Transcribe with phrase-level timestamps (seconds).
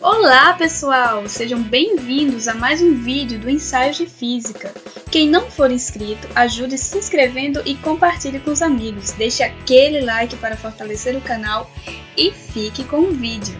[0.00, 4.72] Olá pessoal, sejam bem-vindos a mais um vídeo do Ensaios de Física.
[5.10, 9.10] Quem não for inscrito, ajude se inscrevendo e compartilhe com os amigos.
[9.10, 11.68] Deixe aquele like para fortalecer o canal
[12.16, 13.58] e fique com o vídeo.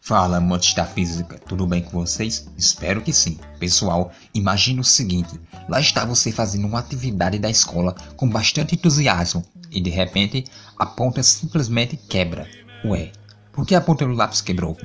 [0.00, 2.48] Fala, amantes da física, tudo bem com vocês?
[2.58, 3.38] Espero que sim.
[3.60, 9.44] Pessoal, imagine o seguinte: lá está você fazendo uma atividade da escola com bastante entusiasmo
[9.70, 10.44] e de repente
[10.76, 12.48] a ponta simplesmente quebra.
[12.84, 13.12] Ué,
[13.54, 14.76] por que a ponta do lápis quebrou?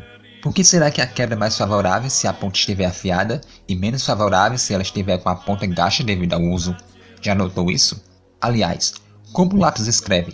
[0.43, 3.75] Por que será que a quebra é mais favorável se a ponta estiver afiada e
[3.75, 6.77] menos favorável se ela estiver com a ponta gasta devido ao uso?
[7.19, 8.01] Já notou isso?
[8.39, 8.93] Aliás,
[9.33, 10.33] como o lápis escreve?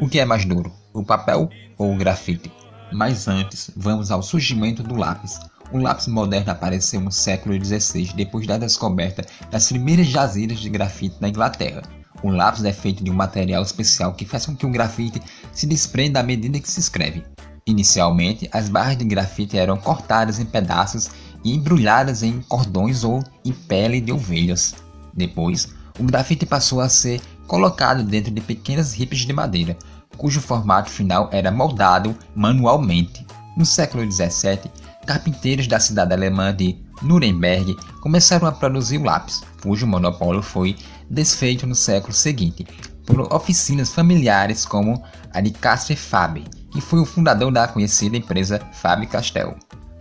[0.00, 2.50] O que é mais duro, o papel ou o grafite?
[2.92, 5.38] Mas antes, vamos ao surgimento do lápis.
[5.72, 11.16] O lápis moderno apareceu no século XVI, depois da descoberta das primeiras jazidas de grafite
[11.20, 11.82] na Inglaterra.
[12.22, 15.20] O lápis é feito de um material especial que faz com que o grafite
[15.52, 17.24] se desprenda à medida que se escreve.
[17.66, 21.08] Inicialmente, as barras de grafite eram cortadas em pedaços
[21.44, 24.74] e embrulhadas em cordões ou em pele de ovelhas.
[25.14, 29.76] Depois, o grafite passou a ser colocado dentro de pequenas ripes de madeira,
[30.16, 33.24] cujo formato final era moldado manualmente.
[33.56, 34.70] No século XVII,
[35.06, 40.76] carpinteiros da cidade alemã de Nuremberg começaram a produzir o lápis, cujo monopólio foi
[41.10, 42.66] desfeito no século seguinte
[43.04, 48.60] por oficinas familiares como a de Casper Faber, que foi o fundador da conhecida empresa
[48.72, 49.54] Faber-Castell.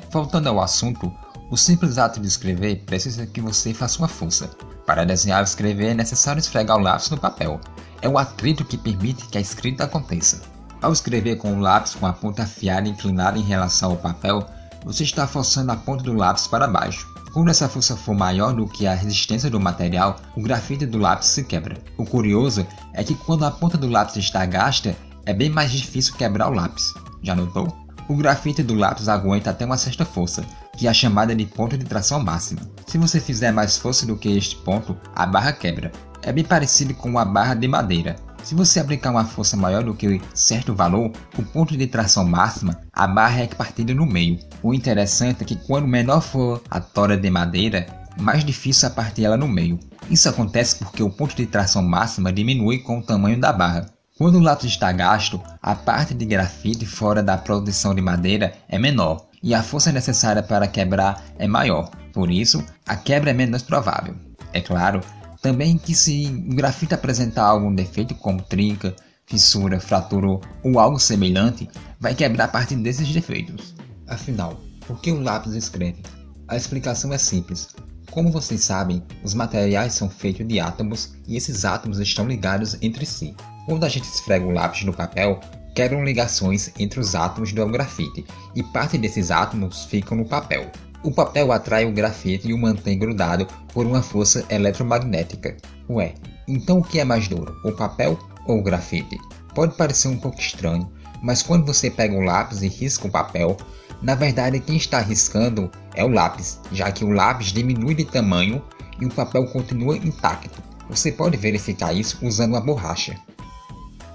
[0.10, 1.12] Voltando ao assunto,
[1.50, 4.50] o simples ato de escrever precisa que você faça uma força.
[4.86, 7.60] Para desenhar ou escrever é necessário esfregar o lápis no papel.
[8.02, 10.42] É o atrito que permite que a escrita aconteça.
[10.82, 14.46] Ao escrever com o lápis com a ponta afiada inclinada em relação ao papel,
[14.84, 17.08] você está forçando a ponta do lápis para baixo.
[17.34, 21.28] Quando essa força for maior do que a resistência do material, o grafite do lápis
[21.28, 21.78] se quebra.
[21.98, 26.16] O curioso é que quando a ponta do lápis está gasta, é bem mais difícil
[26.16, 26.94] quebrar o lápis.
[27.22, 27.76] Já notou?
[28.08, 30.44] O grafite do lápis aguenta até uma certa força,
[30.78, 32.62] que é a chamada de ponto de tração máxima.
[32.86, 35.92] Se você fizer mais força do que este ponto, a barra quebra.
[36.22, 38.16] É bem parecido com uma barra de madeira.
[38.44, 42.80] Se você aplicar uma força maior do que certo valor, o ponto de tração máxima,
[42.92, 44.40] a barra é partida no meio.
[44.64, 47.86] O interessante é que quanto menor for a tora de madeira,
[48.20, 49.80] mais difícil é partir ela no meio.
[50.10, 53.86] Isso acontece porque o ponto de tração máxima diminui com o tamanho da barra.
[54.22, 58.78] Quando o lápis está gasto, a parte de grafite fora da produção de madeira é
[58.78, 63.64] menor e a força necessária para quebrar é maior, por isso a quebra é menos
[63.64, 64.14] provável.
[64.54, 65.02] É claro,
[65.42, 68.96] também que se o grafite apresentar algum defeito como trinca,
[69.26, 71.68] fissura, fratura ou algo semelhante,
[72.00, 73.74] vai quebrar a partir desses defeitos.
[74.08, 76.04] Afinal, por que o lápis escreve?
[76.48, 77.70] A explicação é simples.
[78.12, 83.04] Como vocês sabem, os materiais são feitos de átomos e esses átomos estão ligados entre
[83.04, 83.36] si.
[83.66, 85.40] Quando a gente esfrega o lápis no papel,
[85.76, 90.70] quebram ligações entre os átomos do grafite e parte desses átomos ficam no papel.
[91.04, 95.58] O papel atrai o grafite e o mantém grudado por uma força eletromagnética.
[95.90, 96.14] Ué,
[96.48, 99.18] então o que é mais duro, o papel ou o grafite?
[99.56, 100.92] Pode parecer um pouco estranho,
[101.22, 103.58] mas quando você pega o lápis e risca o papel,
[104.02, 108.62] na verdade, quem está riscando é o lápis, já que o lápis diminui de tamanho
[109.00, 110.62] e o papel continua intacto.
[110.90, 113.16] Você pode verificar isso usando uma borracha.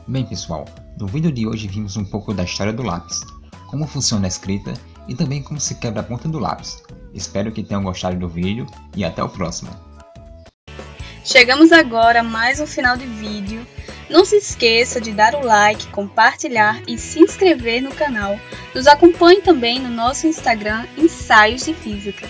[0.09, 0.65] Bem pessoal,
[1.01, 3.23] no vídeo de hoje vimos um pouco da história do lápis,
[3.67, 4.73] como funciona a escrita
[5.09, 6.81] e também como se quebra a ponta do lápis.
[7.13, 9.69] Espero que tenham gostado do vídeo e até o próximo.
[11.25, 13.67] Chegamos agora a mais um final de vídeo.
[14.09, 18.39] Não se esqueça de dar o like, compartilhar e se inscrever no canal.
[18.73, 22.29] Nos acompanhe também no nosso Instagram Ensaios de Física.